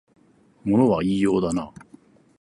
[0.63, 1.73] 物は言いようだなあ